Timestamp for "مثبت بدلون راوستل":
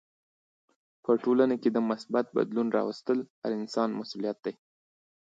1.89-3.19